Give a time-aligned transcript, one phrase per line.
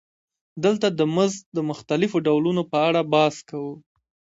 [0.63, 3.73] دلته د مزد د مختلفو ډولونو په اړه بحث کوو